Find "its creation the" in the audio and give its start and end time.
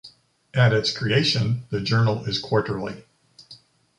0.73-1.79